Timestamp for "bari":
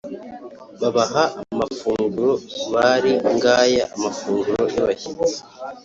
2.73-3.11